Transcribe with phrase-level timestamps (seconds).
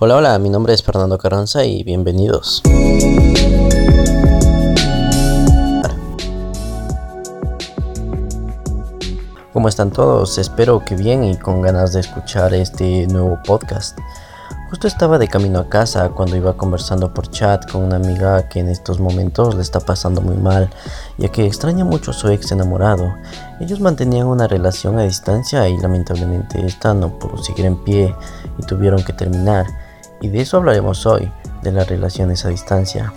[0.00, 2.64] Hola, hola, mi nombre es Fernando Carranza y bienvenidos.
[9.52, 10.36] ¿Cómo están todos?
[10.38, 13.96] Espero que bien y con ganas de escuchar este nuevo podcast.
[14.68, 18.58] Justo estaba de camino a casa cuando iba conversando por chat con una amiga que
[18.58, 20.70] en estos momentos le está pasando muy mal,
[21.18, 23.14] ya que extraña mucho a su ex enamorado.
[23.60, 28.12] Ellos mantenían una relación a distancia y lamentablemente esta no pudo seguir en pie
[28.58, 29.83] y tuvieron que terminar.
[30.24, 31.30] Y de eso hablaremos hoy,
[31.62, 33.12] de las relaciones a distancia.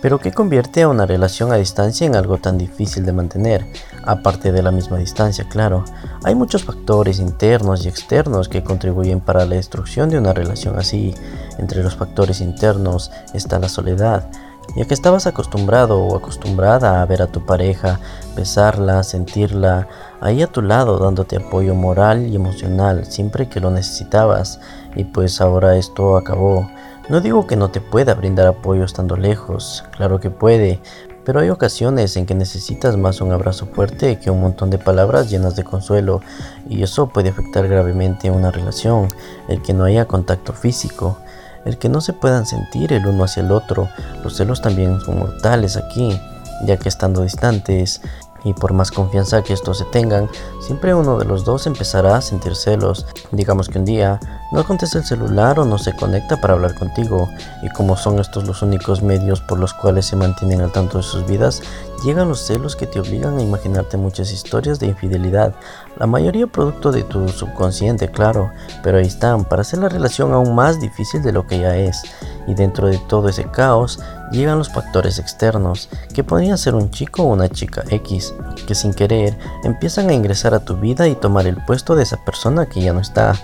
[0.00, 3.66] Pero ¿qué convierte a una relación a distancia en algo tan difícil de mantener?
[4.04, 5.84] Aparte de la misma distancia, claro.
[6.22, 11.12] Hay muchos factores internos y externos que contribuyen para la destrucción de una relación así.
[11.58, 14.30] Entre los factores internos está la soledad,
[14.76, 18.00] ya que estabas acostumbrado o acostumbrada a ver a tu pareja,
[18.36, 19.88] besarla, sentirla,
[20.20, 24.60] ahí a tu lado dándote apoyo moral y emocional siempre que lo necesitabas
[24.96, 26.68] y pues ahora esto acabó.
[27.08, 30.80] No digo que no te pueda brindar apoyo estando lejos, claro que puede,
[31.24, 35.30] pero hay ocasiones en que necesitas más un abrazo fuerte que un montón de palabras
[35.30, 36.20] llenas de consuelo
[36.68, 39.08] y eso puede afectar gravemente una relación,
[39.48, 41.18] el que no haya contacto físico,
[41.64, 43.88] el que no se puedan sentir el uno hacia el otro.
[44.22, 46.20] Los celos también son mortales aquí,
[46.64, 48.00] ya que estando distantes
[48.44, 50.28] y por más confianza que estos se tengan,
[50.60, 53.06] siempre uno de los dos empezará a sentir celos.
[53.32, 54.20] Digamos que un día
[54.52, 57.28] no contesta el celular o no se conecta para hablar contigo,
[57.62, 61.04] y como son estos los únicos medios por los cuales se mantienen al tanto de
[61.04, 61.62] sus vidas,
[62.04, 65.54] llegan los celos que te obligan a imaginarte muchas historias de infidelidad,
[65.98, 68.50] la mayoría producto de tu subconsciente, claro,
[68.82, 72.02] pero ahí están, para hacer la relación aún más difícil de lo que ya es.
[72.46, 77.22] Y dentro de todo ese caos llegan los factores externos, que podrían ser un chico
[77.22, 78.34] o una chica X,
[78.66, 82.22] que sin querer empiezan a ingresar a tu vida y tomar el puesto de esa
[82.24, 83.34] persona que ya no está.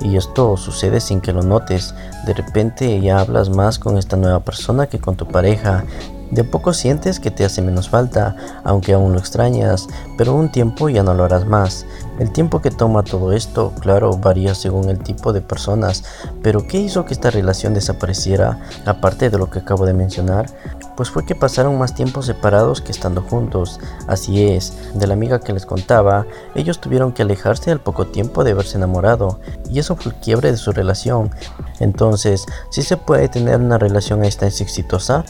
[0.00, 1.94] Y esto sucede sin que lo notes.
[2.24, 5.84] De repente ya hablas más con esta nueva persona que con tu pareja
[6.30, 10.88] de poco sientes que te hace menos falta, aunque aún lo extrañas, pero un tiempo
[10.88, 11.86] ya no lo harás más.
[12.18, 16.04] El tiempo que toma todo esto, claro, varía según el tipo de personas,
[16.42, 20.46] pero ¿qué hizo que esta relación desapareciera, aparte de lo que acabo de mencionar?
[20.96, 23.78] Pues fue que pasaron más tiempo separados que estando juntos.
[24.08, 28.42] Así es, de la amiga que les contaba, ellos tuvieron que alejarse al poco tiempo
[28.42, 29.38] de haberse enamorado,
[29.70, 31.30] y eso fue el quiebre de su relación.
[31.78, 35.24] Entonces, ¿sí se puede tener una relación a exitosa?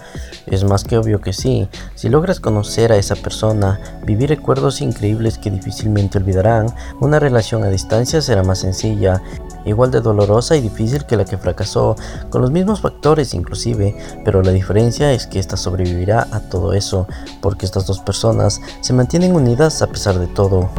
[0.47, 1.69] Es más que obvio que sí.
[1.95, 7.69] Si logras conocer a esa persona, vivir recuerdos increíbles que difícilmente olvidarán, una relación a
[7.69, 9.23] distancia será más sencilla,
[9.65, 11.97] igual de dolorosa y difícil que la que fracasó,
[12.31, 17.07] con los mismos factores inclusive, pero la diferencia es que esta sobrevivirá a todo eso,
[17.41, 20.71] porque estas dos personas se mantienen unidas a pesar de todo.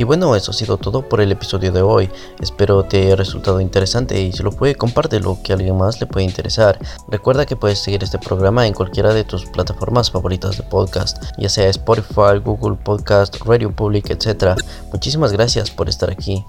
[0.00, 2.08] Y bueno, eso ha sido todo por el episodio de hoy.
[2.40, 6.06] Espero te haya resultado interesante y si lo puede, compártelo que a alguien más le
[6.06, 6.78] puede interesar.
[7.08, 11.50] Recuerda que puedes seguir este programa en cualquiera de tus plataformas favoritas de podcast, ya
[11.50, 14.58] sea Spotify, Google Podcast, Radio Public, etc.
[14.90, 16.46] Muchísimas gracias por estar aquí.